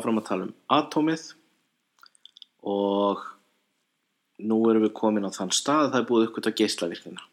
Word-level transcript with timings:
áfram 0.00 0.20
að 0.20 0.28
tala 0.30 0.48
um 0.48 0.54
atómið 0.76 1.26
og 2.70 3.26
nú 4.40 4.58
erum 4.70 4.86
við 4.86 4.96
komin 4.96 5.28
á 5.28 5.30
þann 5.32 5.52
stað 5.54 5.84
að 5.84 5.92
það 5.92 6.00
er 6.00 6.08
búið 6.08 6.26
uppgöta 6.28 6.54
geislavirknina. 6.56 7.26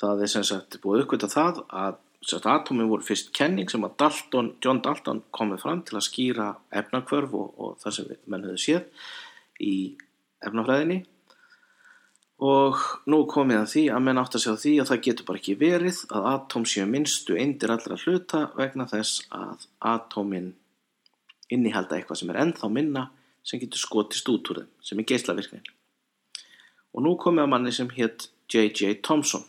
Það 0.00 0.24
er 0.24 0.32
sem 0.32 0.46
sagt 0.48 0.80
búið 0.82 1.04
uppgöta 1.04 1.30
það 1.32 1.62
að 1.68 2.00
sagt, 2.24 2.48
atómið 2.48 2.90
voru 2.90 3.06
fyrst 3.06 3.32
kenning 3.36 3.70
sem 3.70 3.84
að 3.84 3.96
Dalton, 4.00 4.52
John 4.64 4.80
Dalton 4.84 5.22
komið 5.34 5.64
fram 5.64 5.82
til 5.86 5.98
að 5.98 6.06
skýra 6.08 6.50
efnakvörf 6.80 7.34
og, 7.36 7.50
og 7.60 7.74
það 7.82 7.98
sem 7.98 8.14
menn 8.24 8.46
höfðu 8.48 8.62
séð 8.64 9.10
í 9.64 9.74
efnafræðinni 10.44 11.02
og 12.44 12.80
nú 13.08 13.22
komið 13.30 13.60
að 13.60 13.70
því 13.72 13.84
að 13.94 14.04
menn 14.08 14.20
átt 14.20 14.36
að 14.36 14.44
segja 14.44 14.62
því 14.64 14.74
að 14.80 14.90
það 14.90 15.02
getur 15.06 15.28
bara 15.28 15.40
ekki 15.40 15.56
verið 15.60 16.00
að 16.10 16.28
atóm 16.32 16.66
séu 16.68 16.86
minnstu 16.90 17.38
eindir 17.38 17.72
allra 17.74 17.98
hluta 18.02 18.40
vegna 18.58 18.88
þess 18.90 19.22
að 19.30 19.68
atómin 19.92 20.50
innihalda 21.54 21.96
eitthvað 21.96 22.20
sem 22.20 22.32
er 22.32 22.40
ennþá 22.42 22.70
minna 22.72 23.08
sem 23.44 23.60
getur 23.60 23.80
skotist 23.80 24.28
út 24.32 24.50
úr 24.50 24.62
þeim, 24.62 24.70
sem 24.82 25.00
er 25.00 25.08
geislavirknin. 25.08 25.64
Og 26.94 27.04
nú 27.04 27.14
komið 27.20 27.44
að 27.44 27.50
manni 27.52 27.72
sem 27.74 27.90
hétt 27.96 28.28
J.J. 28.50 29.00
Thomson. 29.04 29.44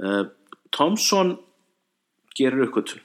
Uh, 0.00 0.26
Thomson 0.74 1.34
gerir 2.36 2.66
uppgötun. 2.66 3.02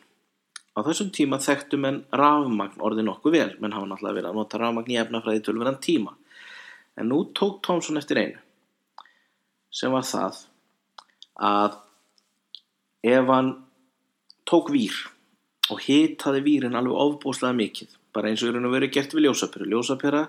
Á 0.76 0.84
þessum 0.84 1.10
tíma 1.16 1.40
þekktu 1.40 1.80
menn 1.80 2.02
rafmagn 2.12 2.82
orðið 2.84 3.08
nokkuð 3.08 3.38
vel, 3.38 3.52
menn 3.64 3.74
hafa 3.76 3.88
náttúrulega 3.88 4.18
verið 4.20 4.30
að 4.30 4.40
nota 4.42 4.60
rafmagn 4.60 4.92
í 4.92 5.00
efnafræði 5.00 5.44
tölverðan 5.48 5.82
tíma. 5.84 6.16
En 7.00 7.10
nú 7.12 7.22
tók 7.36 7.62
Thomson 7.64 8.00
eftir 8.00 8.20
einu, 8.20 8.42
sem 9.72 9.92
var 9.92 10.06
það 10.08 10.42
að 11.50 11.80
ef 13.08 13.32
hann 13.32 13.52
tók 14.48 14.72
vír 14.74 14.96
og 15.74 15.82
hitaði 15.82 16.44
vírin 16.46 16.78
alveg 16.78 17.00
ofbúslega 17.06 17.56
mikið, 17.58 17.96
bara 18.14 18.30
eins 18.30 18.44
og 18.44 18.52
er 18.52 18.60
hann 18.60 18.68
að 18.70 18.76
vera 18.78 18.92
gert 18.94 19.16
við 19.16 19.28
ljósapera. 19.28 19.70
Ljósapera, 19.72 20.22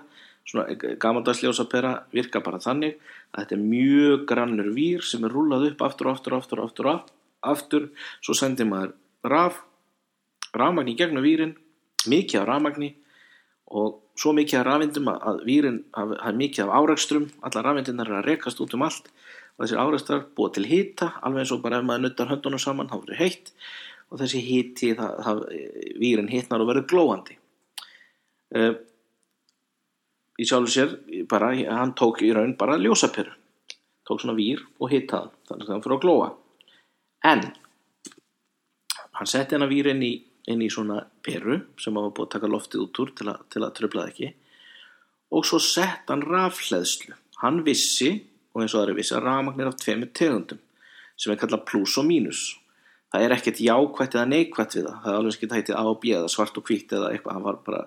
svona 0.47 0.95
gamaldags 1.01 1.43
ljósapera, 1.43 1.93
virka 2.13 2.41
bara 2.43 2.61
þannig 2.63 2.97
að 3.33 3.43
þetta 3.43 3.57
er 3.57 3.63
mjög 3.63 4.25
grannur 4.29 4.71
vír 4.75 5.05
sem 5.05 5.25
er 5.27 5.35
rúlað 5.35 5.69
upp 5.71 5.85
aftur 5.85 6.09
og 6.09 6.17
aftur 6.17 6.37
og 6.37 6.41
aftur 6.43 6.61
og 6.61 6.69
aftur, 6.71 6.91
aftur, 6.93 7.13
aftur, 7.41 7.89
svo 8.23 8.35
sendir 8.37 8.69
maður 8.69 8.95
raf, 9.27 9.61
rafmagn 10.57 10.91
í 10.91 10.97
gegnum 10.97 11.25
vírin, 11.25 11.55
mikið 12.07 12.41
af 12.41 12.49
rafmagni 12.49 12.93
og 13.77 13.99
svo 14.17 14.33
mikið 14.33 14.61
af 14.61 14.67
rafindum 14.67 15.09
að 15.11 15.41
vírin 15.47 15.81
hafa 15.95 16.31
mikið 16.33 16.65
af 16.65 16.75
árækstrum, 16.79 17.27
alla 17.43 17.63
rafindinnar 17.65 18.09
er 18.09 18.19
að 18.21 18.29
rekast 18.31 18.61
út 18.63 18.73
um 18.77 18.85
allt 18.87 19.11
og 19.57 19.65
þessir 19.65 19.81
árækstrar 19.81 20.23
búa 20.37 20.53
til 20.53 20.67
hita, 20.69 21.11
alveg 21.25 21.43
eins 21.43 21.53
og 21.53 21.63
bara 21.63 21.81
ef 21.81 21.87
maður 21.87 22.05
nuttar 22.05 22.31
höndunum 22.31 22.61
saman, 22.61 22.89
þá 22.89 22.97
verður 23.01 23.21
heitt 23.21 23.51
og 24.11 24.21
þessi 24.21 24.41
það, 24.97 25.41
vírin 25.99 26.31
hitnar 26.31 26.63
og 26.63 26.69
verður 26.69 26.87
glóandi. 26.91 27.37
Uh, 28.55 28.73
í 30.39 30.45
sjálfu 30.47 30.71
sér, 30.71 30.95
bara, 31.29 31.51
hann 31.51 31.95
tók 31.97 32.21
í 32.23 32.31
raun 32.35 32.55
bara 32.59 32.77
ljósaperu, 32.79 33.33
tók 34.07 34.21
svona 34.21 34.37
vír 34.37 34.61
og 34.79 34.93
hitaðan, 34.93 35.33
þannig 35.49 35.67
að 35.67 35.73
hann 35.73 35.83
fyrir 35.83 35.97
að 35.97 36.05
glóa. 36.05 36.29
En, 37.27 37.43
hann 39.17 39.29
setti 39.29 39.57
hann 39.57 39.65
að 39.65 39.73
vír 39.73 39.91
inn 39.91 40.03
í, 40.05 40.13
inn 40.47 40.63
í 40.63 40.69
svona 40.71 41.01
peru 41.25 41.59
sem 41.81 41.95
hann 41.95 42.07
var 42.07 42.13
búið 42.15 42.29
að 42.29 42.35
taka 42.37 42.51
loftið 42.53 42.83
út 42.85 43.01
úr 43.03 43.15
til 43.17 43.31
að, 43.33 43.41
til 43.51 43.63
að 43.65 43.73
tröflaði 43.79 44.13
ekki 44.13 44.35
og 45.35 45.43
svo 45.43 45.59
sett 45.59 46.07
hann 46.07 46.23
rafleðslu. 46.23 47.15
Hann 47.41 47.59
vissi, 47.65 48.13
og 48.55 48.63
eins 48.63 48.73
og 48.73 48.79
það 48.79 48.91
er 48.93 48.97
vissi, 49.01 49.15
að 49.17 49.25
rafmagnir 49.25 49.67
af 49.67 49.75
tveimur 49.81 50.13
tegundum 50.15 50.61
sem 51.17 51.33
er 51.33 51.41
kallað 51.41 51.65
pluss 51.67 51.97
og 51.99 52.07
mínus 52.07 52.45
það 53.13 53.25
er 53.25 53.35
ekkert 53.37 53.61
jákvætt 53.63 54.17
eða 54.17 54.29
neikvætt 54.33 54.77
við 54.77 54.87
það. 54.87 54.99
Það 55.03 55.11
er 55.11 55.19
alveg 55.21 55.35
skemmt 55.35 55.55
hættið 55.57 55.77
A 55.79 55.83
og 55.87 55.99
B 56.01 56.13
eða 56.17 56.31
svart 56.31 56.59
og 56.59 56.69
hvitt 56.69 56.93
eða 56.97 57.11
eitthvað, 57.13 57.37
það 57.37 57.47
var 57.47 57.59
bara 57.67 57.81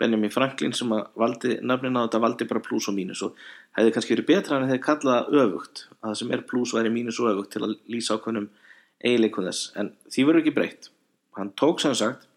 Benjamin 0.00 0.32
Franklin 0.32 0.76
sem 0.76 0.92
valdi 1.20 1.58
nafnin 1.60 1.98
á 2.00 2.04
þetta 2.06 2.22
valdi 2.24 2.48
bara 2.48 2.64
pluss 2.64 2.88
og 2.88 2.96
mínus. 2.96 3.22
Og 3.26 3.36
hefði 3.76 3.94
kannski 3.96 4.16
verið 4.16 4.30
betra 4.30 4.58
en 4.60 4.70
þeir 4.70 4.82
kallaða 4.86 5.42
öfugt 5.44 5.84
að 6.00 6.06
það 6.08 6.18
sem 6.22 6.34
er 6.36 6.46
pluss 6.52 6.74
væri 6.76 6.92
mínus 6.94 7.20
og 7.20 7.32
öfugt 7.34 7.52
til 7.56 7.64
að 7.66 7.76
lýsa 7.92 8.16
ákveðnum 8.16 8.50
eiginleikum 9.04 9.48
þess. 9.50 9.72
En 9.76 9.92
því 10.08 10.26
verður 10.28 10.44
ekki 10.44 10.56
breytt. 10.56 10.92
Hann 11.36 11.52
tók 11.60 11.82
sem 11.84 11.96
sagt 11.96 12.28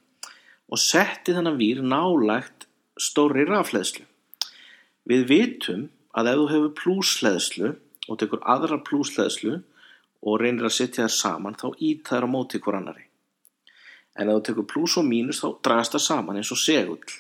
og 0.74 0.82
setti 0.82 1.36
þennan 1.36 1.60
vír 1.60 1.84
nálægt 1.86 2.68
stóri 3.00 3.46
rafleðslu 3.48 4.06
við 5.10 5.26
vitum 5.30 5.88
að 6.16 6.30
ef 6.32 6.40
þú 6.40 6.48
hefur 6.52 6.74
plussleðslu 6.80 7.72
og 8.10 8.20
tekur 8.22 8.44
aðra 8.50 8.80
plussleðslu 8.88 9.60
og 10.24 10.40
reynir 10.40 10.68
að 10.68 10.78
setja 10.78 11.08
þær 11.08 11.16
saman 11.18 11.58
þá 11.60 11.68
ít 11.84 12.08
þær 12.08 12.28
á 12.28 12.30
móti 12.32 12.62
hver 12.64 12.78
annari. 12.80 13.06
En 14.14 14.30
ef 14.30 14.40
þú 14.40 14.44
tekur 14.48 14.68
pluss 14.70 14.98
og 15.02 15.08
mínus 15.08 15.42
þá 15.42 15.48
dragast 15.66 15.96
það 15.98 16.06
saman 16.06 16.40
eins 16.40 16.52
og 16.54 16.62
segull. 16.62 17.16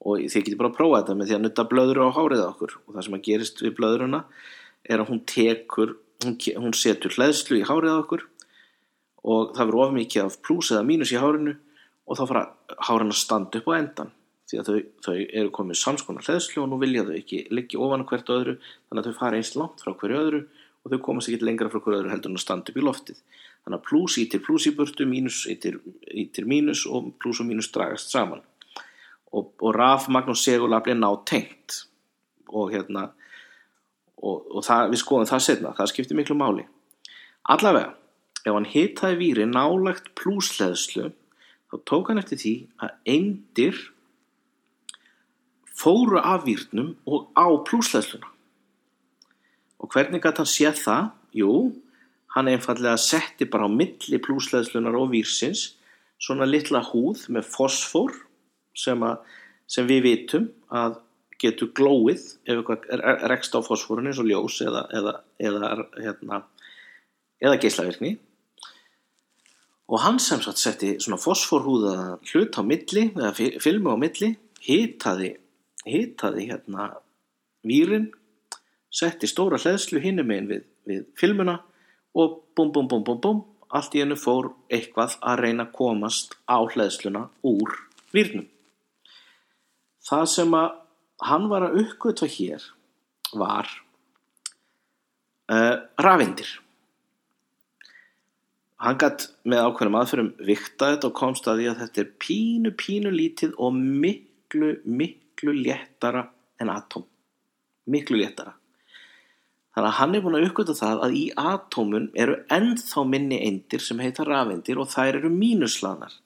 Og 0.00 0.20
þið 0.32 0.44
getur 0.46 0.60
bara 0.60 0.70
að 0.70 0.76
prófa 0.76 1.00
þetta 1.00 1.16
með 1.16 1.30
því 1.30 1.36
að 1.36 1.42
nutta 1.44 1.66
blöður 1.70 2.02
á 2.04 2.16
hárið 2.16 2.44
okkur. 2.44 2.76
Og 2.86 2.94
það 2.94 3.06
sem 3.06 3.16
að 3.16 3.24
gerist 3.26 3.64
við 3.64 3.74
blöðuruna 3.80 4.20
er 4.84 5.02
að 5.02 5.10
hún 5.10 5.22
tekur, 5.28 5.96
hún, 6.24 6.36
hún 6.62 6.76
setur 6.76 7.16
hlæðslu 7.16 7.58
í 7.60 7.66
hárið 7.68 7.96
okkur. 7.96 8.24
Og 9.20 9.52
það 9.56 9.66
verður 9.66 9.84
of 9.88 9.92
mikið 9.96 10.24
af 10.24 10.38
pluss 10.46 10.72
eða 10.72 10.86
mínus 10.88 11.12
í 11.12 11.20
hárinu. 11.20 11.56
Og 12.06 12.20
þá 12.20 12.24
fara 12.30 12.46
hárin 12.88 13.12
að 13.12 13.20
standa 13.20 13.60
upp 13.60 13.70
á 13.72 13.78
endan 13.80 14.14
því 14.50 14.58
að 14.58 14.66
þau, 14.66 14.78
þau 15.04 15.12
eru 15.14 15.50
komið 15.54 15.78
samskonar 15.78 16.26
hlæðslu 16.26 16.64
og 16.64 16.72
nú 16.72 16.78
vilja 16.80 17.04
þau 17.06 17.12
ekki 17.20 17.44
liggja 17.54 17.82
ofan 17.84 18.06
hvert 18.08 18.32
öðru. 18.34 18.56
Þannig 18.88 19.04
að 19.04 19.10
þau 19.10 19.20
fara 19.20 19.38
einst 19.38 19.58
langt 19.60 19.84
frá 19.84 19.92
hverju 19.94 20.22
öðru 20.24 20.40
og 20.80 20.92
þau 20.92 21.00
komast 21.04 21.28
ekki 21.28 21.44
lengra 21.44 21.68
frá 21.72 21.80
hverju 21.82 22.00
öðru 22.00 22.12
heldur 22.12 22.32
en 22.32 22.38
að 22.38 22.44
standa 22.44 22.72
upp 22.72 22.80
í 22.80 22.84
loftið. 22.84 23.20
Þannig 23.64 23.78
að 23.78 23.86
pluss 23.90 24.16
ítir 24.22 24.42
pluss 24.44 24.66
í 24.70 24.74
burtu, 24.76 25.06
mínus 25.08 25.42
ítir 25.50 26.48
mínus 26.48 26.86
og 26.88 27.12
pluss 27.20 27.42
og 27.42 27.48
mínus 27.50 27.68
dragast 27.74 28.12
saman. 28.14 28.42
Og, 29.30 29.52
og 29.60 29.74
rafmagn 29.76 30.32
og 30.32 30.40
segulafli 30.40 30.94
er 30.94 31.00
ná 31.00 31.10
tengt 31.28 31.84
og 32.50 32.72
hérna 32.72 33.10
og, 34.20 34.42
og 34.56 34.64
það, 34.66 34.90
við 34.92 35.02
skoðum 35.04 35.30
það 35.30 35.44
setna, 35.46 35.74
það 35.76 35.92
skiptir 35.92 36.18
miklu 36.18 36.36
máli. 36.38 36.66
Allavega, 37.52 37.94
ef 38.42 38.56
hann 38.56 38.68
hitaði 38.68 39.20
víri 39.20 39.46
nálagt 39.48 40.10
plussleðslu 40.18 41.10
þá 41.70 41.78
tók 41.86 42.10
hann 42.10 42.20
eftir 42.20 42.40
því 42.40 42.54
að 42.82 42.96
eindir 43.14 43.80
fóru 45.80 46.20
af 46.20 46.44
vírnum 46.48 46.94
og 47.06 47.30
á 47.38 47.46
plussleðsluna. 47.68 48.29
Og 49.80 49.90
hvernig 49.92 50.20
gæti 50.22 50.42
hann 50.42 50.50
séð 50.50 50.80
það? 50.84 51.10
Jú, 51.40 51.52
hann 52.34 52.50
einfallega 52.50 52.98
setti 53.00 53.46
bara 53.50 53.66
á 53.66 53.70
milli 53.70 54.18
plúsleðslunar 54.22 54.98
og 54.98 55.12
vírsins 55.14 55.70
svona 56.20 56.48
litla 56.48 56.82
húð 56.84 57.26
með 57.32 57.48
fosfor 57.48 58.12
sem, 58.76 59.00
að, 59.02 59.22
sem 59.70 59.88
við 59.88 60.02
vitum 60.06 60.50
að 60.68 60.98
getur 61.40 61.70
glóið 61.76 62.26
ef 62.44 62.58
eitthvað 62.58 63.28
rekst 63.32 63.54
á 63.56 63.60
fosforun 63.64 64.10
eins 64.10 64.20
og 64.20 64.28
ljós 64.28 64.58
eða, 64.66 64.84
eða, 64.92 65.14
eða, 65.40 65.70
hérna, 65.96 66.42
eða 67.40 67.60
geislaverkni. 67.62 68.18
Og 69.90 70.02
hann 70.04 70.20
sem 70.22 70.42
sagt 70.44 70.60
setti 70.60 70.92
svona 71.02 71.18
fosforhúða 71.18 71.94
hlut 72.30 72.58
á 72.60 72.62
milli, 72.62 73.08
eða 73.16 73.32
filmu 73.62 73.96
á 73.96 73.98
milli, 73.98 74.34
hitaði, 74.62 75.32
hitaði 75.88 76.50
hérna 76.52 76.90
vírin 77.66 78.10
setti 78.90 79.28
stóra 79.30 79.58
hlæðslu 79.60 80.02
hinnum 80.02 80.30
einn 80.34 80.48
við, 80.50 80.64
við 80.88 81.06
filmuna 81.18 81.60
og 82.18 82.40
bum 82.56 82.72
bum 82.74 82.88
bum 82.90 83.04
bum 83.06 83.20
bum 83.22 83.42
allt 83.70 83.94
í 83.94 84.02
hennu 84.02 84.18
fór 84.18 84.50
eitthvað 84.72 85.16
að 85.22 85.44
reyna 85.44 85.68
að 85.68 85.74
komast 85.76 86.34
á 86.50 86.58
hlæðsluna 86.58 87.28
úr 87.46 87.76
výrnum. 88.14 88.48
Það 90.02 90.24
sem 90.32 90.56
að 90.58 90.72
hann 91.30 91.46
var 91.52 91.68
að 91.68 91.78
uppgötva 91.84 92.28
hér 92.32 92.66
var 93.36 93.70
uh, 95.52 95.76
rafindir. 96.02 96.50
Hann 98.80 98.96
gætt 98.98 99.28
með 99.44 99.66
ákveðnum 99.68 99.98
aðferðum 100.00 100.30
vikta 100.48 100.94
þetta 100.94 101.10
og 101.10 101.18
komst 101.18 101.48
að 101.50 101.60
því 101.60 101.66
að 101.70 101.82
þetta 101.84 102.02
er 102.02 102.12
pínu 102.24 102.72
pínu 102.80 103.12
lítið 103.12 103.58
og 103.60 103.76
miklu 103.76 104.72
miklu 104.88 105.54
léttara 105.60 106.24
en 106.60 106.72
atóm. 106.72 107.04
Miklu 107.92 108.18
léttara. 108.22 108.56
Þannig 109.70 109.88
að 109.88 109.98
hann 110.00 110.14
er 110.16 110.22
búin 110.24 110.36
að 110.38 110.46
uppgöta 110.48 110.74
það 110.74 111.04
að 111.04 111.12
í 111.14 111.24
atómun 111.38 112.08
eru 112.18 112.40
ennþá 112.50 113.04
minni 113.06 113.38
eindir 113.46 113.82
sem 113.84 114.00
heita 114.02 114.26
rafeindir 114.26 114.80
og 114.82 114.90
þær 114.90 115.20
eru 115.20 115.30
mínuslanar. 115.30 116.16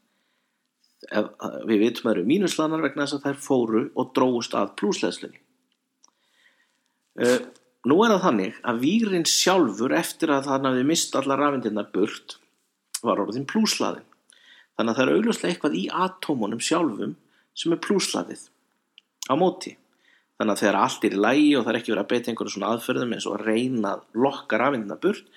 Við 1.69 1.83
vitum 1.83 2.09
að 2.09 2.15
eru 2.15 2.25
mínuslanar 2.31 2.85
vegna 2.87 3.05
þess 3.05 3.19
að 3.19 3.27
þær 3.27 3.43
fóru 3.45 3.83
og 3.93 4.15
dróðust 4.17 4.57
að 4.57 4.73
plúsleðslunni. 4.81 5.43
Nú 7.85 7.99
er 8.01 8.15
það 8.15 8.25
þannig 8.25 8.59
að 8.65 8.81
výrin 8.81 9.29
sjálfur 9.29 9.93
eftir 9.93 10.33
að 10.33 10.49
hann 10.49 10.71
hafi 10.71 10.89
mist 10.89 11.17
alla 11.21 11.37
rafeindirna 11.37 11.85
burt 11.93 12.39
var 13.05 13.21
orðin 13.21 13.45
plúslaðin. 13.51 14.07
Þannig 14.75 14.91
að 14.91 14.97
það 14.97 15.05
er 15.05 15.15
augljóslega 15.19 15.53
eitthvað 15.53 15.77
í 15.79 15.85
atómunum 15.93 16.63
sjálfum 16.65 17.17
sem 17.55 17.77
er 17.77 17.83
plúslaðið 17.85 18.49
á 19.29 19.35
móti. 19.37 19.77
Þannig 20.35 20.55
að 20.55 20.63
þegar 20.65 20.79
allt 20.81 21.05
er 21.07 21.15
í 21.15 21.21
lægi 21.25 21.51
og 21.55 21.65
það 21.65 21.73
er 21.73 21.79
ekki 21.79 21.93
verið 21.93 22.03
að 22.03 22.11
beita 22.11 22.31
einhverju 22.31 22.55
svona 22.55 22.71
aðferðum 22.75 23.13
eins 23.15 23.27
og 23.29 23.37
að 23.37 23.45
reyna 23.49 23.93
að 23.95 24.23
lokka 24.25 24.59
rafindina 24.59 24.97
burt, 25.05 25.29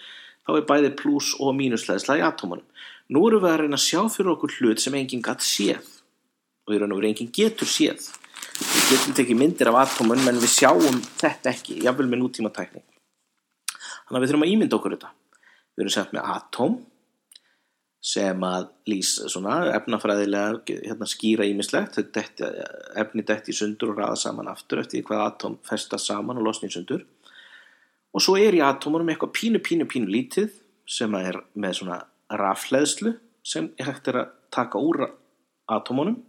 þá 0.48 0.52
er 0.56 0.66
bæði 0.72 0.94
pluss 0.98 1.36
og 1.38 1.54
mínusleðsla 1.58 2.18
í 2.18 2.24
atómanum. 2.26 2.66
Nú 3.14 3.22
erum 3.28 3.44
við 3.44 3.52
að 3.52 3.62
reyna 3.62 3.78
að 3.78 3.86
sjá 3.86 4.02
fyrir 4.10 4.34
okkur 4.34 4.56
hlut 4.58 4.82
sem 4.82 4.98
enginn 4.98 5.24
gatt 5.24 5.46
séð 5.46 5.94
og 6.68 6.74
í 6.76 6.82
raun 6.82 6.96
og 6.96 7.00
veru 7.00 7.12
enginn 7.12 7.30
getur 7.36 7.70
séð. 7.70 8.10
Við 8.58 8.90
getum 8.90 9.16
tekið 9.20 9.40
myndir 9.40 9.70
af 9.70 9.80
atómun 9.84 10.24
menn 10.26 10.42
við 10.42 10.52
sjáum 10.56 10.98
þetta 11.22 11.54
ekki, 11.54 11.78
jáfnvel 11.86 12.10
með 12.10 12.24
nútíma 12.24 12.52
tækni. 12.56 12.82
Þannig 14.08 14.18
að 14.18 14.24
við 14.24 14.32
þurfum 14.32 14.48
að 14.48 14.54
ímynda 14.56 14.80
okkur 14.80 14.96
þetta. 14.98 15.14
Við 15.78 15.86
erum 15.86 15.94
sett 15.94 16.16
með 16.16 16.32
atóm 16.34 16.78
sem 18.04 18.44
að 18.46 18.68
lýsa 18.88 19.28
svona 19.32 19.58
efnafræðilega 19.74 20.78
hérna, 20.86 21.08
skýra 21.10 21.48
ímislegt. 21.50 21.98
Efni 21.98 23.26
detti 23.26 23.54
í 23.54 23.58
sundur 23.58 23.94
og 23.94 24.02
ræða 24.02 24.20
saman 24.22 24.52
aftur 24.52 24.84
eftir 24.84 25.06
hvað 25.08 25.24
atóm 25.26 25.58
festa 25.68 26.00
saman 26.02 26.40
og 26.40 26.48
losna 26.48 26.70
í 26.70 26.76
sundur. 26.76 27.04
Og 28.14 28.24
svo 28.24 28.38
er 28.40 28.56
í 28.56 28.64
atómunum 28.64 29.10
eitthvað 29.12 29.34
pínu, 29.36 29.62
pínu, 29.66 29.90
pínu 29.90 30.10
lítið 30.14 30.54
sem 30.88 31.14
er 31.20 31.42
með 31.58 31.82
svona 31.82 32.00
rafleðslu 32.40 33.18
sem 33.48 33.70
hægt 33.82 34.08
er 34.12 34.22
að 34.24 34.32
taka 34.54 34.80
úr 34.80 35.04
atómunum 35.68 36.22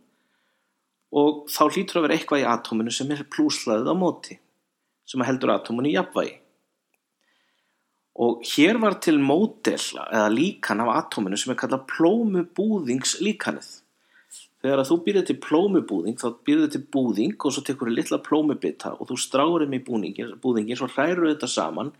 og 1.14 1.46
þá 1.48 1.62
hlýtur 1.70 2.00
að 2.00 2.06
vera 2.06 2.18
eitthvað 2.18 2.42
í 2.42 2.48
atóminu 2.48 2.92
sem 2.92 3.10
er 3.14 3.24
plúslaðið 3.32 3.90
á 3.90 3.96
móti 3.96 4.36
sem 5.08 5.24
heldur 5.24 5.54
atóminu 5.54 5.90
í 5.90 5.96
jafnvægi 5.96 6.34
og 8.18 8.40
hér 8.42 8.80
var 8.82 8.98
til 9.02 9.20
módel 9.22 9.78
eða 9.78 10.30
líkan 10.32 10.82
af 10.82 10.94
atóminu 11.04 11.38
sem 11.38 11.52
er 11.54 11.58
kallað 11.60 11.84
plómubúðingslíkanið. 11.92 13.68
Þegar 14.58 14.80
að 14.82 14.88
þú 14.88 14.96
býrðir 15.04 15.26
til 15.28 15.36
plómubúðing 15.44 16.16
þá 16.18 16.28
býrðir 16.46 16.72
til 16.74 16.80
búðing 16.94 17.36
og 17.38 17.54
svo 17.54 17.62
tekur 17.62 17.90
þið 17.90 17.98
litla 18.00 18.18
plómubita 18.26 18.96
og 18.96 19.06
þú 19.06 19.18
stráður 19.22 19.64
þeim 19.64 19.76
í 19.78 19.84
búðingin, 19.86 20.32
búðingin 20.42 20.80
svo 20.80 20.88
hræru 20.90 21.28
þetta 21.30 21.50
saman 21.52 21.92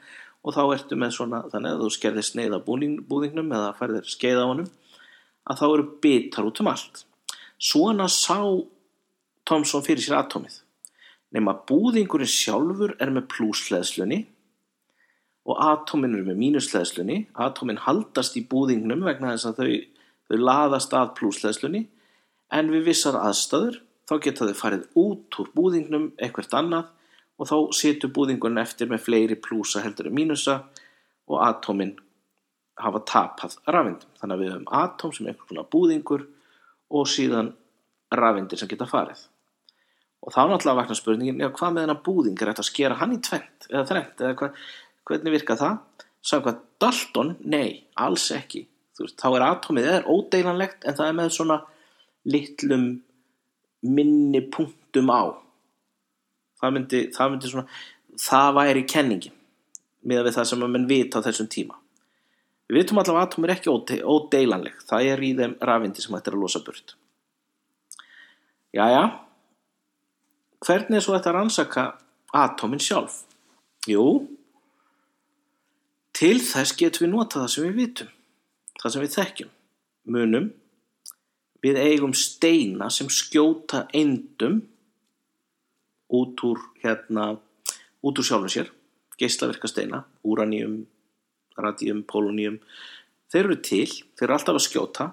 og 0.42 0.56
þá 0.56 0.62
ertu 0.74 0.98
með 0.98 1.14
svona 1.14 1.44
þannig 1.52 1.76
að 1.76 1.84
þú 1.84 1.90
skerðir 1.94 2.26
sneið 2.26 2.56
á 2.58 2.60
búðingnum 2.66 3.54
eða 3.54 3.76
færðir 3.78 4.10
skeið 4.10 4.42
á 4.42 4.50
honum 4.50 4.72
að 5.48 5.60
þá 5.60 5.66
eru 5.68 5.86
bitar 6.02 6.48
út 6.50 6.62
um 6.64 6.72
allt. 6.72 7.04
Svona 7.58 8.08
sá 8.10 8.42
Thomson 9.46 9.86
fyrir 9.86 10.02
sér 10.02 10.18
atómið. 10.18 10.58
Nema 11.34 11.54
búðingurinn 11.68 12.30
sjálfur 12.30 12.96
er 12.98 13.14
með 13.14 13.30
plúsleðslunni 13.36 14.24
og 15.48 15.60
atómin 15.64 16.16
eru 16.16 16.26
með 16.28 16.40
mínusleðslunni 16.42 17.18
atómin 17.46 17.80
haldast 17.84 18.36
í 18.36 18.44
búðingnum 18.48 19.06
vegna 19.06 19.32
þess 19.34 19.48
að 19.48 19.60
þau, 19.60 19.78
þau 20.28 20.38
laðast 20.44 20.96
að 20.96 21.14
plúsleðslunni 21.20 21.84
en 22.58 22.72
við 22.72 22.90
vissar 22.90 23.16
aðstæður 23.20 23.80
þá 24.08 24.14
geta 24.24 24.48
þau 24.48 24.58
farið 24.62 24.84
út 25.00 25.40
úr 25.40 25.50
búðingnum 25.56 26.10
eitthvað 26.16 26.58
annað 26.60 26.92
og 27.38 27.48
þá 27.48 27.56
setur 27.76 28.12
búðingun 28.14 28.60
eftir 28.60 28.90
með 28.90 29.04
fleiri 29.06 29.38
plúsa 29.40 29.82
heldur 29.84 30.10
en 30.10 30.16
mínusa 30.16 30.58
og 31.28 31.42
atómin 31.44 31.94
hafa 32.78 33.02
tapað 33.06 33.56
rafindum. 33.66 34.10
Þannig 34.18 34.34
að 34.34 34.42
við 34.42 34.52
höfum 34.52 34.70
atóm 34.80 35.14
sem 35.14 35.26
er 35.26 35.32
eitthvað 35.32 35.52
svona 35.52 35.66
búðingur 35.74 36.24
og 36.94 37.10
síðan 37.10 37.52
rafindir 38.14 38.60
sem 38.60 38.70
geta 38.70 38.88
farið. 38.88 39.24
Og 40.24 40.34
þá 40.34 40.40
náttúrulega 40.50 40.80
vakna 40.80 40.98
spurningin, 40.98 41.40
já 41.42 41.50
hvað 41.54 41.74
með 41.74 41.84
þennan 41.84 42.04
búðing 42.06 42.38
er 42.40 42.50
þetta 42.50 42.64
að 42.64 42.70
skera 42.72 42.98
hann 42.98 43.14
í 43.14 43.20
tvent 43.22 43.68
eða 43.70 43.84
þrent 43.86 44.22
eða 44.24 44.38
hva, 44.40 44.48
hvernig 45.08 45.34
virka 45.34 45.56
það? 45.58 46.04
Samkvæmt 46.28 46.64
Dalton, 46.82 47.34
nei, 47.48 47.84
alls 47.98 48.28
ekki. 48.34 48.66
Veist, 48.98 49.18
þá 49.20 49.28
er 49.30 49.44
atómið 49.46 49.90
er 49.92 50.08
ódeilanlegt 50.10 50.86
en 50.86 50.96
það 50.98 51.10
er 51.10 51.18
með 51.18 51.34
svona 51.36 51.58
litlum 52.28 52.86
minni 53.86 54.40
punktum 54.50 55.12
á 55.12 55.22
það 56.58 56.74
myndi, 56.74 57.02
það 57.14 57.34
myndi 57.34 57.50
svona 57.52 57.66
það 58.18 58.54
væri 58.58 58.86
kenningin 58.90 59.36
með 60.08 60.24
við 60.26 60.38
það 60.38 60.48
sem 60.50 60.64
að 60.64 60.72
menn 60.74 60.88
vita 60.90 61.22
á 61.22 61.26
þessum 61.26 61.50
tíma 61.52 61.78
við 62.68 62.80
vitum 62.80 63.00
allavega 63.00 63.22
að 63.22 63.28
atom 63.28 63.46
er 63.46 63.54
ekki 63.54 63.72
óde, 63.72 64.00
ódeilanleg 64.02 64.82
það 64.88 65.12
er 65.12 65.22
í 65.22 65.30
þeim 65.38 65.54
rafindi 65.70 66.04
sem 66.04 66.16
hættir 66.16 66.36
að 66.36 66.44
losa 66.44 66.64
burt 66.66 66.96
Jæja 68.74 69.04
hvernig 70.66 70.98
er 70.98 71.04
svo 71.04 71.14
þetta 71.14 71.30
að 71.30 71.38
rannsaka 71.38 71.84
atomin 72.36 72.82
sjálf? 72.82 73.22
Jú 73.88 74.26
til 76.18 76.38
þess 76.42 76.74
getum 76.78 77.06
við 77.06 77.12
nota 77.14 77.44
það 77.44 77.52
sem 77.54 77.68
við 77.68 77.76
vitum 77.82 78.14
það 78.78 78.94
sem 78.94 79.04
við 79.04 79.14
þekkjum. 79.16 79.52
Munum. 80.14 80.48
Við 81.62 81.80
eigum 81.82 82.14
steina 82.14 82.88
sem 82.94 83.08
skjóta 83.10 83.86
eindum 83.94 84.60
út 86.14 86.44
úr 86.46 86.60
hérna 86.84 87.32
úr 88.06 88.20
sjálfum 88.22 88.52
sér. 88.52 88.70
Geislaverka 89.18 89.66
steina, 89.66 90.04
úraníum 90.22 90.84
radíum, 91.58 92.04
polóníum 92.06 92.60
þeir 93.32 93.48
eru 93.48 93.56
til, 93.66 93.88
þeir 94.14 94.28
eru 94.28 94.36
alltaf 94.36 94.60
að 94.60 94.66
skjóta. 94.68 95.08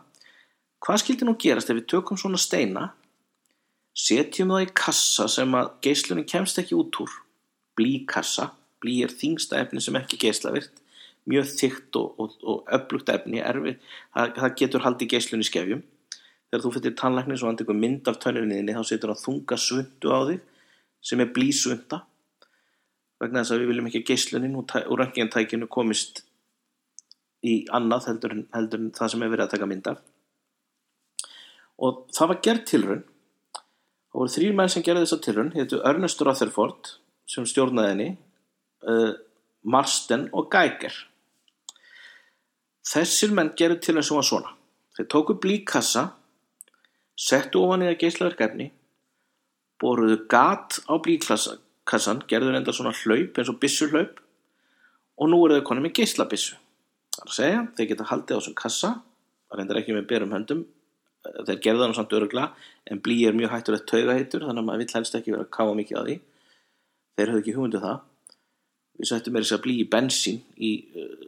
Hvað 0.86 1.02
skildi 1.02 1.26
nú 1.26 1.34
gerast 1.42 1.72
ef 1.74 1.80
við 1.80 1.90
tökum 1.96 2.20
svona 2.22 2.38
steina 2.38 2.92
setjum 3.98 4.54
það 4.54 4.68
í 4.68 4.72
kassa 4.78 5.26
sem 5.32 5.58
að 5.58 5.72
geislunni 5.88 6.28
kemst 6.30 6.62
ekki 6.62 6.78
út 6.78 7.02
úr? 7.02 7.12
Blíkassa, 7.76 8.52
blí 8.80 9.00
er 9.04 9.12
þingsta 9.12 9.58
efni 9.64 9.82
sem 9.82 9.98
ekki 9.98 10.22
geislavirt 10.22 10.85
mjög 11.30 11.52
þygt 11.52 12.00
og, 12.00 12.20
og, 12.22 12.34
og 12.46 12.74
öflugt 12.78 13.10
efni 13.14 13.42
erfi, 13.42 13.76
það, 14.14 14.34
það 14.40 14.58
getur 14.62 14.86
haldið 14.86 15.12
geislunni 15.14 15.48
skefjum. 15.48 15.86
Þegar 16.50 16.64
þú 16.64 16.74
fyrir 16.76 16.98
tannlæknis 17.00 17.44
og 17.44 17.50
hann 17.50 17.58
tekur 17.60 17.78
mynd 17.80 18.10
af 18.12 18.20
tönnuninni 18.22 18.76
þá 18.76 18.84
setur 18.86 19.14
hann 19.14 19.24
þunga 19.24 19.58
svundu 19.60 20.14
á 20.14 20.20
þig 20.30 20.44
sem 21.06 21.22
er 21.22 21.32
blísunda 21.34 22.04
vegna 23.22 23.42
þess 23.42 23.56
að 23.56 23.64
við 23.64 23.72
viljum 23.72 23.90
ekki 23.90 24.02
að 24.04 24.10
geyslunin 24.12 24.58
úr 24.60 25.02
röntgentækinu 25.02 25.70
komist 25.72 26.24
í 27.46 27.56
annað 27.74 28.10
heldur 28.12 28.38
heldur 28.56 28.84
en 28.84 28.94
það 28.96 29.12
sem 29.14 29.26
er 29.26 29.34
verið 29.34 29.46
að 29.46 29.56
taka 29.56 29.70
mynd 29.70 29.90
af. 29.92 30.00
Og 31.86 32.06
það 32.16 32.32
var 32.32 32.42
gerð 32.48 32.64
tilrun 32.72 33.04
og 34.16 34.22
voru 34.22 34.34
þrýr 34.36 34.56
menn 34.56 34.72
sem 34.72 34.86
gerði 34.86 35.06
þessa 35.06 35.22
tilrun 35.26 35.52
héttu 35.56 35.82
Ernest 35.88 36.22
Rutherford 36.24 36.94
sem 37.30 37.48
stjórnaði 37.50 37.92
henni 37.92 38.10
uh, 38.88 39.12
Marsden 39.66 40.30
og 40.32 40.48
Geiger 40.54 40.96
þessir 42.86 43.34
menn 43.36 43.54
gerði 43.58 43.82
tilrun 43.88 44.06
sem 44.06 44.20
var 44.20 44.28
svona 44.28 44.56
þeir 44.96 45.10
tóku 45.12 45.36
blíkassa 45.42 46.10
settu 47.16 47.64
ofan 47.66 47.84
í 47.84 47.90
það 47.90 48.02
geyslaverkefni 48.04 48.72
boruðu 49.82 50.22
gat 50.32 50.80
á 50.88 50.94
blíkassan, 51.02 52.24
gerðu 52.30 52.54
enda 52.56 52.74
svona 52.76 52.96
hlaup 52.96 53.40
eins 53.40 53.52
og 53.52 53.60
bissurhlaup 53.62 54.22
og 55.20 55.32
nú 55.32 55.42
eru 55.46 55.60
þau 55.60 55.68
konið 55.70 55.86
með 55.86 55.98
geyslabissu. 56.00 56.56
Það 57.16 57.26
er 57.26 57.30
að 57.30 57.36
segja, 57.38 57.60
þeir 57.76 57.90
geta 57.92 58.08
haldið 58.10 58.36
á 58.36 58.40
þessum 58.40 58.58
kassa, 58.60 58.90
það 59.48 59.60
reyndar 59.60 59.80
ekki 59.80 59.96
með 59.96 60.08
berum 60.10 60.34
höndum, 60.36 60.64
þeir 61.24 61.62
gerðu 61.64 61.84
það 61.84 61.92
nú 61.92 61.98
samt 62.00 62.16
örugla, 62.18 62.48
en 62.92 63.02
blí 63.04 63.22
er 63.28 63.38
mjög 63.38 63.54
hættur 63.54 63.78
eitt 63.78 63.88
taugaheitur, 63.92 64.48
þannig 64.48 64.64
að 64.64 64.68
maður 64.70 64.84
vill 64.84 64.98
helst 64.98 65.20
ekki 65.20 65.36
vera 65.36 65.46
að 65.46 65.54
káa 65.56 65.78
mikið 65.80 66.00
á 66.00 66.04
því. 66.04 66.18
Þeir 67.16 67.32
höfðu 67.32 67.44
ekki 67.44 67.56
hugmyndu 67.56 67.80
um 67.80 67.86
það. 67.86 68.02
Við 68.96 69.12
settum 69.12 69.36
með 69.36 69.46
þess 69.46 69.56
að 69.56 69.64
blí 69.64 69.78
í 69.80 69.88
bensín 69.96 70.42
í 70.56 70.72
uh, 71.00 71.24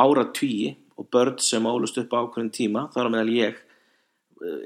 ára 0.00 0.24
tvíi 0.36 0.72
og 0.98 1.08
börn 1.14 1.38
sem 1.42 1.66
álust 1.66 1.98
upp 2.00 2.14
á 2.14 2.22
ákveðin 2.24 2.54
tíma, 2.54 2.86
þar 2.94 3.10
á 3.10 3.14
meðal 3.14 3.34
ég, 3.36 3.60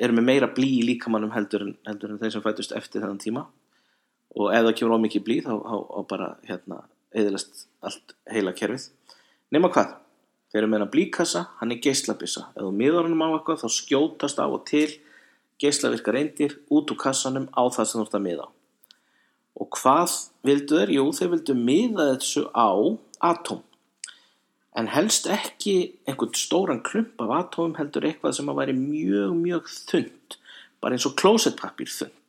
eru 0.01 0.17
með 0.17 0.29
meira 0.29 0.49
blí 0.53 0.69
í 0.79 0.87
líkamannum 0.89 1.33
heldur 1.35 1.67
en, 1.67 1.75
heldur 1.89 2.15
en 2.15 2.21
þeir 2.23 2.35
sem 2.35 2.45
fætust 2.45 2.75
eftir 2.77 3.05
þennan 3.05 3.21
tíma. 3.23 3.47
Og 4.33 4.49
ef 4.53 4.65
það 4.65 4.77
kemur 4.79 4.97
ómikið 4.97 5.27
blí 5.27 5.39
þá, 5.45 5.53
þá, 5.61 5.77
þá 5.93 6.01
bara 6.09 6.29
hérna 6.49 6.81
eðilast 7.13 7.67
allt 7.85 8.15
heila 8.33 8.55
kerfið. 8.57 8.89
Nema 9.53 9.69
hvað, 9.73 9.93
þeir 10.53 10.63
eru 10.63 10.73
hennar 10.73 10.93
blíkassa 10.93 11.47
hann 11.61 11.75
er 11.75 11.83
geyslabissa, 11.85 12.49
ef 12.57 12.65
þú 12.65 12.73
miður 12.77 13.09
hann 13.09 13.21
á 13.21 13.29
eitthvað 13.37 13.65
þá 13.65 13.77
skjótast 13.77 14.41
á 14.41 14.47
og 14.49 14.65
til 14.69 14.89
geyslavirkar 15.61 16.17
reyndir 16.17 16.57
út 16.73 16.91
úr 16.93 17.01
kassanum 17.01 17.51
á 17.53 17.63
það 17.69 17.89
sem 17.89 18.01
þú 18.01 18.07
ert 18.07 18.19
að 18.19 18.27
miða 18.27 18.49
og 19.59 19.69
hvað 19.77 20.15
vildu 20.47 20.81
þeir? 20.81 20.95
Jú, 20.97 21.05
þeir 21.17 21.31
vildu 21.37 21.57
miða 21.59 22.09
þessu 22.15 22.47
á 22.57 22.71
atóm 23.23 23.63
en 24.79 24.89
helst 24.89 25.29
ekki 25.29 25.77
einhvern 26.09 26.37
stóran 26.39 26.83
klump 26.87 27.21
af 27.21 27.35
atóum 27.41 27.77
heldur 27.77 28.07
eitthvað 28.09 28.39
sem 28.39 28.49
að 28.49 28.61
væri 28.63 28.77
mjög 28.79 29.37
mjög 29.37 29.71
þund 29.91 30.39
bara 30.83 30.97
eins 30.97 31.07
og 31.09 31.17
klósettpappir 31.21 31.91
þund 31.93 32.23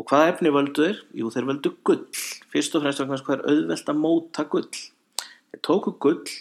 og 0.00 0.06
hvað 0.08 0.30
efni 0.30 0.52
völdu 0.54 0.86
þeir? 0.86 1.00
Jú 1.12 1.30
þeir 1.34 1.46
völdu 1.50 1.72
gull. 1.84 2.06
Fyrst 2.52 2.76
og 2.76 2.84
fremst 2.84 3.02
vegna 3.02 3.18
hvað 3.20 3.36
er 3.36 3.50
auðvelt 3.52 3.90
að 3.92 4.00
móta 4.00 4.46
gull. 4.48 4.68
Þeir 5.50 5.62
tóku 5.66 5.92
gull 6.00 6.36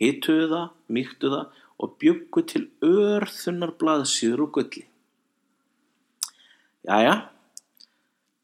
hituðu 0.00 0.46
það, 0.52 0.68
mýktu 0.96 1.32
það 1.32 1.62
og 1.76 1.96
byggu 2.00 2.44
til 2.48 2.62
örþunnar 2.88 3.74
blaðsýður 3.76 4.46
og 4.46 4.52
gulli. 4.56 4.86
Jæja 6.86 7.16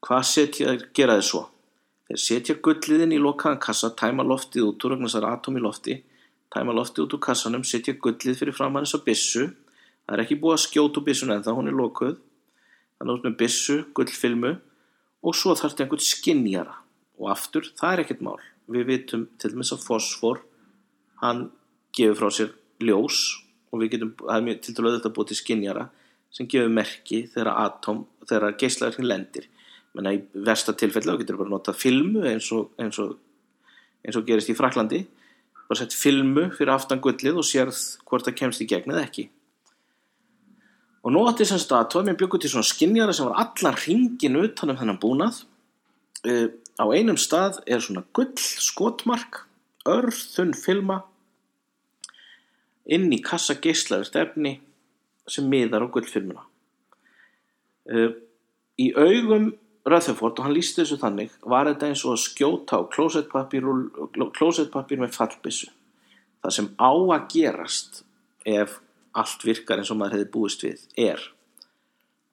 hvað 0.03 0.29
setja 0.29 0.69
að 0.73 0.85
gera 0.93 1.17
þið 1.17 1.27
svo? 1.31 1.43
Þeir 2.13 2.21
setja 2.21 2.53
gullið 2.61 3.07
inn 3.07 3.13
í 3.15 3.17
lokaðan 3.17 3.57
kassa, 3.57 3.87
tæma 3.97 4.21
loftið 4.21 4.67
út 4.67 4.83
úr 4.85 4.93
vegna 4.93 5.07
þessar 5.07 5.25
atóm 5.31 5.55
í 5.57 5.61
lofti, 5.63 5.95
tæma 6.53 6.75
loftið 6.77 7.07
út 7.07 7.13
úr 7.17 7.21
kassanum, 7.25 7.63
setja 7.65 7.95
gullið 7.97 8.35
fyrir 8.37 8.53
fram 8.53 8.75
hann 8.77 8.85
þess 8.85 8.99
að 8.99 9.05
bissu. 9.07 9.45
Það 10.05 10.13
er 10.13 10.21
ekki 10.21 10.37
búið 10.43 10.53
að 10.53 10.61
skjóta 10.61 11.01
úr 11.01 11.05
bissun 11.07 11.33
en 11.33 11.41
það, 11.41 11.57
hún 11.57 11.71
er 11.71 11.77
lokuð. 11.79 12.19
Þannig 12.99 13.17
út 13.17 13.25
með 13.25 13.37
bissu, 13.39 13.77
gullfilmu 13.97 14.51
og 15.25 15.39
svo 15.39 15.55
þarf 15.57 15.73
þetta 15.73 15.85
einhvern 15.87 16.05
skinnjara. 16.05 16.75
Og 17.17 17.31
aftur, 17.33 17.71
það 17.81 17.95
er 17.95 18.03
ekkert 18.03 18.21
mál. 18.29 18.37
Við 18.69 18.85
vitum 18.91 19.25
til 19.41 19.53
dæmis 19.55 19.73
að 19.73 19.81
fosfor, 19.87 20.43
hann 21.23 21.47
gefur 21.97 22.19
frá 22.21 22.37
sér 22.37 22.53
ljós 22.83 23.23
og 23.73 23.81
við 23.81 23.95
getum, 23.95 24.13
það 24.21 24.37
er 24.37 24.47
mjög 24.51 24.61
til 24.61 24.77
dælu 24.77 24.91
auðvitað 24.91 25.17
búið 25.17 25.31
til 25.31 25.39
skinjara 25.41 25.89
sem 26.33 26.53
gefur 26.53 26.77
merki 26.77 27.23
þegar 27.33 27.55
atóm, 27.63 28.05
þegar 28.29 28.59
geislaverkin 28.61 29.09
lendir 29.09 29.49
menna 29.93 30.15
í 30.15 30.23
versta 30.33 30.73
tilfelli 30.77 31.13
þá 31.13 31.21
getur 31.21 31.39
bara 31.41 31.53
notað 31.53 31.79
filmu 31.81 32.23
eins 32.27 32.49
og, 32.55 32.71
eins 32.81 32.97
og 33.01 33.17
eins 34.03 34.17
og 34.19 34.25
gerist 34.27 34.51
í 34.51 34.57
Fraklandi 34.57 35.03
bara 35.67 35.79
sett 35.79 35.95
filmu 35.95 36.49
fyrir 36.53 36.73
aftan 36.73 37.01
gullið 37.03 37.39
og 37.39 37.47
sérð 37.47 37.79
hvort 38.07 38.27
það 38.27 38.37
kemst 38.41 38.63
í 38.63 38.67
gegn 38.69 38.93
eða 38.93 39.05
ekki. 39.07 39.29
Og 41.03 41.11
nú 41.11 41.23
átti 41.27 41.47
sem 41.47 41.59
sagt 41.59 41.73
að 41.75 42.11
ég 42.11 42.19
byggur 42.19 42.39
til 42.39 42.51
svona 42.51 42.67
skinjara 42.67 43.15
sem 43.15 43.27
var 43.27 43.39
allan 43.43 43.79
ringin 43.79 44.39
utan 44.39 44.71
um 44.71 44.79
þennan 44.79 44.99
búnað. 45.01 45.41
Uh, 46.23 46.51
á 46.79 46.85
einum 46.95 47.19
stað 47.19 47.59
er 47.67 47.81
svona 47.83 48.05
gull 48.15 48.35
skotmark 48.39 49.43
örþunn 49.89 50.53
filma. 50.55 51.01
Inn 52.87 53.09
í 53.15 53.19
kassa 53.23 53.55
geislaverst 53.59 54.15
efni 54.19 54.57
sem 55.27 55.47
miðar 55.47 55.87
á 55.87 55.91
gullfilmuna. 55.91 56.45
Uh, 57.87 58.15
í 58.79 58.91
augum 58.95 59.51
Röðfjörford 59.83 60.39
og 60.39 60.47
hann 60.47 60.55
lísti 60.55 60.81
þessu 60.81 60.97
þannig 61.01 61.33
var 61.43 61.67
þetta 61.67 61.89
eins 61.89 62.03
og 62.07 62.15
að 62.15 62.23
skjóta 62.23 62.79
á 62.79 62.81
klósettpapír 62.93 65.01
með 65.01 65.15
fallbissu 65.15 65.69
það 66.43 66.55
sem 66.57 66.69
á 66.79 66.91
að 66.91 67.27
gerast 67.33 68.03
ef 68.47 68.79
allt 69.13 69.45
virkar 69.45 69.81
eins 69.81 69.91
og 69.93 69.99
maður 69.99 70.17
hefði 70.17 70.31
búist 70.33 70.65
við 70.65 70.85
er 70.99 71.21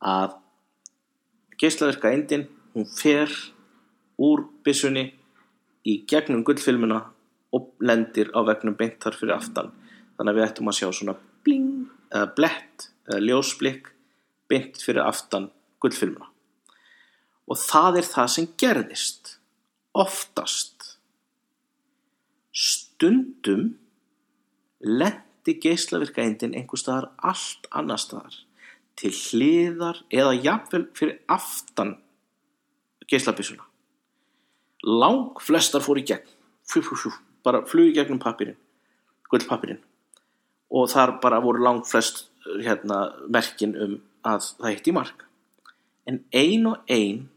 að 0.01 0.37
geislaverka 1.61 2.13
eindin 2.15 2.47
hún 2.75 2.89
fer 2.89 3.33
úr 4.21 4.47
bissunni 4.65 5.11
í 5.85 6.01
gegnum 6.09 6.45
gullfilmuna 6.47 7.03
og 7.57 7.71
lendir 7.83 8.31
á 8.37 8.41
vegnum 8.47 8.77
beintar 8.79 9.17
fyrir 9.17 9.37
aftan. 9.37 9.73
Þannig 10.17 10.33
að 10.33 10.39
við 10.39 10.47
ættum 10.47 10.71
að 10.71 10.79
sjá 10.79 10.89
svona 10.95 11.17
bling 11.45 11.89
eða 12.11 12.33
blett 12.37 12.91
eða 13.09 13.25
ljósblikk 13.27 13.93
beint 14.51 14.83
fyrir 14.83 15.07
aftan 15.07 15.51
gullfilmuna 15.83 16.30
og 17.51 17.59
það 17.59 18.01
er 18.01 18.09
það 18.09 18.29
sem 18.35 18.51
gerðist. 18.61 19.33
Oftast. 19.99 20.87
Stundum 22.55 23.73
lendi 24.87 25.57
geislavirkaindin 25.63 26.55
einhver 26.55 26.79
staðar 26.79 27.11
allt 27.19 27.67
annar 27.75 28.01
staðar. 28.01 28.37
Til 29.01 29.11
hliðar 29.17 30.05
eða 30.13 30.37
jafnvel 30.39 30.87
fyrir 30.95 31.19
aftan 31.31 31.97
geislabissuna 33.11 33.67
lang 34.87 35.37
flestar 35.43 35.83
fór 35.85 36.01
í 36.01 36.07
gegn. 36.09 36.29
Fjú, 36.65 36.83
fjú, 36.87 36.97
fjú, 36.97 37.11
bara 37.45 37.65
flug 37.69 37.91
í 37.91 37.95
gegnum 37.97 38.21
pappirinn 38.23 38.59
gullpappirinn 39.31 39.81
og 40.71 40.91
þar 40.91 41.17
bara 41.23 41.41
voru 41.43 41.63
lang 41.63 41.83
flest 41.87 42.29
hérna, 42.63 43.11
merkin 43.31 43.75
um 43.75 43.97
að 44.27 44.53
það 44.61 44.73
hitt 44.75 44.91
í 44.91 44.95
mark. 44.95 45.25
En 46.07 46.21
ein 46.35 46.67
og 46.71 46.91
ein 46.91 47.29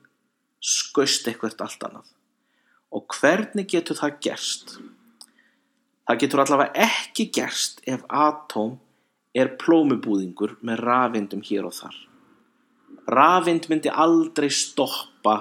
skaust 0.64 1.28
eitthvað 1.28 1.60
allt 1.66 1.88
annað. 1.88 2.12
Og 2.94 3.18
hvernig 3.20 3.68
getur 3.74 3.98
það 4.00 4.20
gerst? 4.24 4.78
Það 6.08 6.20
getur 6.24 6.44
allavega 6.44 6.88
ekki 6.88 7.30
gerst 7.36 7.82
ef 7.90 8.04
atóm 8.08 8.78
er 9.34 9.56
plómubúðingur 9.60 10.58
með 10.62 10.84
rafindum 10.88 11.44
hér 11.46 11.68
og 11.68 11.76
þar. 11.76 11.96
Rafind 13.10 13.68
myndi 13.72 13.92
aldrei 13.92 14.50
stoppa 14.54 15.36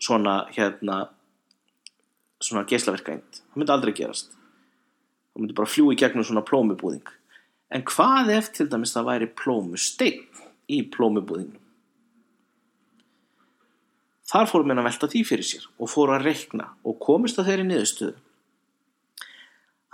svona 0.00 0.42
hérna 0.54 1.04
svona 2.40 2.64
geislaverkænd. 2.66 3.42
Það 3.52 3.60
myndi 3.60 3.74
aldrei 3.74 3.94
gerast. 3.94 4.32
Það 5.34 5.44
myndi 5.44 5.58
bara 5.58 5.70
fljúi 5.70 5.98
gegnum 5.98 6.26
svona 6.26 6.44
plómubúðing. 6.46 7.06
En 7.70 7.84
hvað 7.86 8.32
ef 8.34 8.50
til 8.56 8.66
dæmis 8.70 8.94
það 8.96 9.10
væri 9.10 9.28
plómusteinn 9.38 10.24
í 10.72 10.80
plómubúðingum? 10.94 11.59
Þar 14.30 14.46
fórum 14.46 14.70
henn 14.70 14.82
að 14.82 14.86
velta 14.86 15.08
því 15.10 15.22
fyrir 15.26 15.46
sér 15.46 15.64
og 15.80 15.90
fóru 15.90 16.14
að 16.14 16.28
reikna 16.28 16.68
og 16.86 17.00
komist 17.02 17.40
að 17.40 17.50
þeirri 17.50 17.66
niðurstöðu 17.66 18.18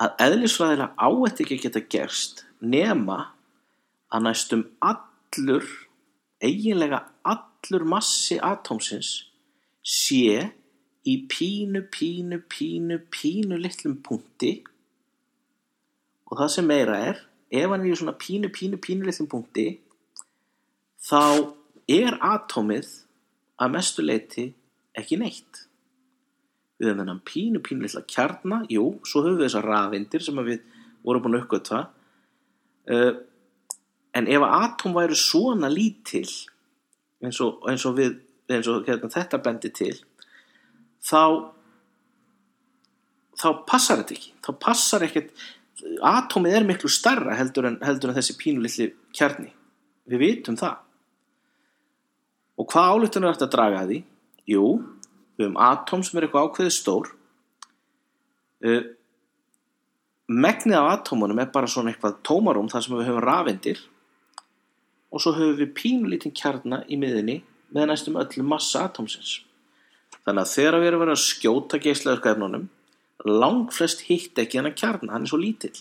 að 0.03 0.19
eðlisfræðilega 0.27 0.93
áett 1.01 1.41
ekki 1.41 1.59
geta 1.63 1.81
gerst 1.95 2.43
nema 2.61 3.19
að 4.13 4.27
næstum 4.27 4.65
allur, 4.85 5.65
eiginlega 6.45 7.01
allur 7.25 7.87
massi 7.89 8.37
atómsins 8.45 9.15
sé 9.87 10.51
í 11.07 11.15
pínu, 11.31 11.87
pínu, 11.93 12.43
pínu, 12.51 12.99
pínu 13.15 13.59
litlum 13.63 13.97
punkti. 14.03 14.59
Og 16.27 16.41
það 16.41 16.53
sem 16.57 16.67
meira 16.67 16.99
er, 17.13 17.21
ef 17.55 17.71
hann 17.71 17.85
er 17.85 17.93
í 17.93 17.99
svona 17.99 18.17
pínu, 18.19 18.51
pínu, 18.53 18.81
pínu 18.83 19.07
litlum 19.07 19.31
punkti 19.31 19.69
þá 21.07 21.55
er 21.87 22.19
atómið 22.25 22.91
að 23.63 23.73
mestu 23.73 24.05
leiti 24.05 24.51
ekki 24.97 25.19
neitt. 25.21 25.63
Við 26.77 26.91
höfum 26.91 27.03
þennan 27.03 27.23
pínu 27.25 27.63
pínu 27.65 27.87
litla 27.87 28.03
kjarnar, 28.09 28.67
jú, 28.73 28.99
svo 29.09 29.23
höfum 29.25 29.41
við 29.41 29.49
þessar 29.49 29.69
rafindir 29.71 30.25
sem 30.25 30.43
við 30.45 30.61
vorum 31.07 31.25
búin 31.25 31.39
að 31.39 31.47
uppgötta. 31.47 31.83
Uh, 32.87 33.13
en 34.17 34.29
ef 34.29 34.45
að 34.45 34.57
atóm 34.61 34.97
væri 34.97 35.17
svona 35.19 35.71
lítill, 35.73 36.29
eins 37.25 37.41
og, 37.45 37.65
eins 37.71 37.85
og, 37.89 37.97
við, 37.99 38.19
eins 38.53 38.69
og 38.71 38.87
hérna, 38.89 39.11
þetta 39.13 39.41
bendi 39.45 39.73
til, 39.77 39.95
þá, 41.05 41.23
þá 43.41 43.49
passar 43.69 44.03
þetta 44.03 44.19
ekki. 44.19 44.35
Þá 44.45 44.51
passar 44.63 45.07
ekkert, 45.09 45.47
atómið 46.05 46.59
er 46.61 46.69
miklu 46.69 46.91
starra 46.93 47.37
heldur 47.37 47.71
en, 47.71 47.81
heldur 47.85 48.13
en 48.13 48.19
þessi 48.21 48.37
pínu 48.41 48.65
litli 48.65 48.91
kjarni. 49.17 49.53
Við 50.07 50.23
vitum 50.23 50.61
það. 50.61 50.83
Og 52.57 52.69
hvað 52.73 52.93
álíktunum 52.93 53.29
er 53.29 53.37
þetta 53.37 53.49
að 53.49 53.55
draga 53.55 53.81
að 53.83 53.91
því? 53.91 53.99
Jú, 54.49 54.67
við 55.37 55.47
höfum 55.47 55.59
atóm 55.67 56.05
sem 56.07 56.19
er 56.19 56.27
eitthvað 56.27 56.47
ákveðið 56.49 56.77
stór. 56.77 57.11
Uh, 58.65 58.85
megnið 60.27 60.79
af 60.79 60.93
atómunum 60.95 61.43
er 61.43 61.51
bara 61.53 61.69
svona 61.71 61.93
eitthvað 61.93 62.23
tómarum 62.27 62.71
þar 62.73 62.87
sem 62.87 62.97
við 62.97 63.11
höfum 63.11 63.27
rafindir 63.27 63.83
og 65.13 65.23
svo 65.23 65.35
höfum 65.37 65.59
við 65.61 65.75
pínlítinn 65.77 66.35
kjarnar 66.37 66.87
í 66.91 66.99
miðinni 67.01 67.43
með 67.75 67.91
næstum 67.91 68.19
öllu 68.21 68.47
massa 68.47 68.87
atómsins. 68.87 69.43
Þannig 70.27 70.43
að 70.43 70.53
þegar 70.55 70.81
við 70.81 70.89
erum 70.91 71.03
verið 71.05 71.17
að 71.17 71.23
skjóta 71.23 71.79
geislaðurskæfnunum, 71.83 72.65
lang 73.27 73.69
flest 73.75 74.07
hitt 74.09 74.39
ekki 74.43 74.59
hann 74.59 74.71
að 74.71 74.79
kjarnar, 74.81 75.13
hann 75.15 75.27
er 75.27 75.31
svo 75.31 75.39
lítill. 75.41 75.77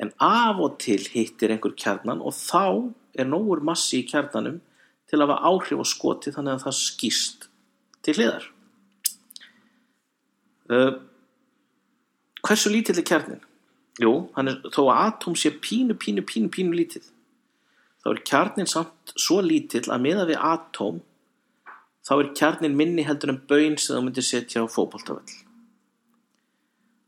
En 0.00 0.12
af 0.22 0.60
og 0.62 0.78
til 0.80 1.00
hittir 1.12 1.52
einhver 1.52 1.74
kjarnan 1.76 2.22
og 2.24 2.36
þá 2.36 2.92
er 3.18 3.28
nógur 3.28 3.62
massi 3.66 4.00
í 4.00 4.06
kjarnanum 4.08 4.60
til 5.10 5.18
að 5.18 5.26
hafa 5.26 5.50
áhrif 5.50 5.82
á 5.82 5.86
skoti 5.90 6.32
þannig 6.34 6.56
að 6.56 6.64
það 6.66 6.76
skýst 6.78 7.46
til 8.06 8.16
hliðar. 8.16 8.48
Uh, 10.70 10.92
hversu 12.46 12.70
lítill 12.70 13.00
er 13.00 13.06
kjarnin? 13.06 13.40
Jú, 14.00 14.12
er, 14.38 14.60
þó 14.70 14.84
að 14.86 15.00
atóm 15.02 15.36
sé 15.36 15.50
pínu, 15.60 15.96
pínu, 15.98 16.22
pínu, 16.24 16.48
pínu 16.54 16.76
lítill, 16.76 17.04
þá 18.00 18.12
er 18.14 18.22
kjarnin 18.30 18.70
samt 18.70 19.12
svo 19.18 19.40
lítill 19.44 19.88
að 19.90 20.04
meða 20.06 20.28
við 20.30 20.44
atóm, 20.46 21.02
þá 22.06 22.14
er 22.16 22.30
kjarnin 22.38 22.78
minni 22.78 23.04
heldur 23.04 23.34
en 23.34 23.42
bön 23.50 23.76
sem 23.76 23.98
þú 23.98 24.04
myndir 24.06 24.24
setja 24.24 24.62
á 24.64 24.66
fókbaltafell. 24.70 25.34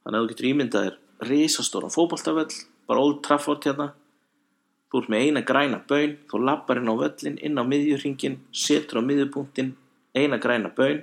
Þannig 0.03 0.19
að 0.19 0.27
þú 0.27 0.33
getur 0.35 0.51
ímyndað 0.51 0.91
er 0.91 0.99
risastóran 1.31 1.95
fókbaltafell, 1.95 2.51
bara 2.91 3.07
Old 3.07 3.23
Trafford 3.25 3.65
hérna, 3.65 3.93
Þú 4.93 5.01
ert 5.01 5.09
með 5.09 5.23
eina 5.25 5.41
græna 5.49 5.79
baun, 5.89 6.19
þú 6.29 6.39
lappar 6.45 6.77
inn 6.83 6.91
á 6.93 6.95
völlin, 7.01 7.39
inn 7.41 7.57
á 7.57 7.65
miðjurringin, 7.65 8.35
setur 8.53 9.01
á 9.01 9.03
miðjupunktin, 9.09 9.71
eina 10.13 10.37
græna 10.37 10.69
baun, 10.77 10.99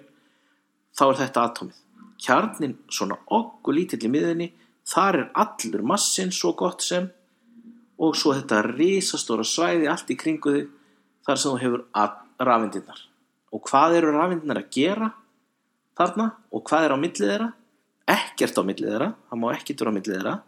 þá 0.94 1.04
er 1.08 1.18
þetta 1.24 1.46
atómið. 1.50 1.80
Kjarnin 2.22 2.76
svona 2.86 3.18
okkur 3.34 3.74
lítill 3.80 4.04
í 4.06 4.12
miðjunni, 4.14 4.52
þar 4.86 5.18
er 5.24 5.26
allur 5.42 5.88
massin 5.90 6.30
svo 6.30 6.54
gott 6.54 6.86
sem 6.86 7.10
og 7.98 8.14
svo 8.14 8.36
þetta 8.38 8.62
risastóra 8.68 9.42
svæði 9.42 9.90
allt 9.90 10.14
í 10.14 10.20
kringu 10.22 10.54
þig 10.54 10.70
þar 11.26 11.42
sem 11.42 11.50
þú 11.50 11.64
hefur 11.64 11.84
rafindirnar. 12.46 13.02
Og 13.50 13.66
hvað 13.66 13.98
eru 13.98 14.14
rafindirnar 14.14 14.62
að 14.62 14.72
gera 14.78 15.12
þarna 15.98 16.30
og 16.54 16.66
hvað 16.70 16.86
er 16.86 16.94
á 16.94 16.98
millið 17.02 17.26
þeirra? 17.34 17.52
Ekkert 18.10 18.62
á 18.62 18.64
millið 18.70 18.94
þeirra, 18.94 19.12
það 19.30 19.42
má 19.42 19.52
ekki 19.58 19.76
tura 19.78 19.90
á 19.90 19.98
millið 19.98 20.16
þeirra, 20.16 20.40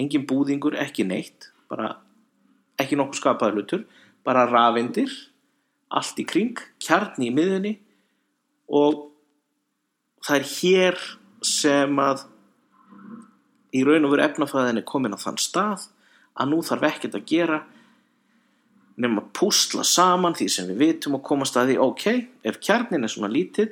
engin 0.00 0.28
búðingur, 0.28 0.80
ekki 0.80 1.04
neitt, 1.04 1.52
bara 1.68 1.98
ekki 2.78 2.98
nokkuð 2.98 3.20
skapaður 3.20 3.58
hlutur 3.58 3.84
bara 4.26 4.46
rafindir 4.48 5.12
allt 5.88 6.18
í 6.20 6.26
kring, 6.28 6.58
kjarni 6.82 7.30
í 7.30 7.34
miðunni 7.34 7.74
og 8.68 9.06
það 10.26 10.36
er 10.36 10.50
hér 10.52 10.98
sem 11.44 12.02
að 12.02 12.26
í 13.76 13.84
raun 13.86 14.06
og 14.08 14.14
veru 14.14 14.24
efnafæðin 14.26 14.80
er 14.80 14.88
komin 14.88 15.16
á 15.16 15.18
þann 15.20 15.40
stað 15.40 15.88
að 16.38 16.52
nú 16.52 16.60
þarf 16.64 16.86
ekkert 16.90 17.18
að 17.18 17.28
gera 17.28 17.58
nefnum 18.98 19.22
að 19.22 19.32
púsla 19.38 19.84
saman 19.86 20.36
því 20.36 20.48
sem 20.50 20.68
við 20.70 20.82
vitum 20.82 21.18
og 21.18 21.24
koma 21.26 21.46
staði 21.48 21.78
ok, 21.80 22.06
ef 22.42 22.58
kjarnin 22.64 23.06
er 23.06 23.12
svona 23.12 23.30
lítill 23.30 23.70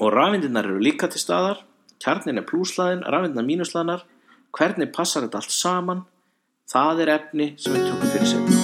og 0.00 0.12
rafindirnar 0.12 0.68
eru 0.68 0.82
líka 0.82 1.08
til 1.12 1.20
staðar 1.20 1.62
kjarnin 2.02 2.40
er 2.40 2.46
plúslaðin, 2.48 3.04
rafindirnar 3.04 3.46
mínuslaðinar 3.46 4.04
hvernig 4.56 4.92
passar 4.94 5.26
þetta 5.26 5.42
allt 5.42 5.54
saman 5.54 6.04
Það 6.66 7.04
er 7.04 7.12
efni 7.14 7.52
sem 7.62 7.76
við 7.76 7.86
tökum 7.86 8.10
fyrir 8.10 8.32
setna. 8.32 8.55